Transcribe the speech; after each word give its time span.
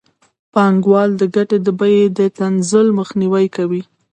پانګوال 0.53 1.09
د 1.17 1.23
ګټې 1.35 1.57
د 1.65 1.67
بیې 1.79 2.01
د 2.17 2.19
تنزل 2.37 2.87
مخنیوی 2.99 3.45
کوي 3.55 3.81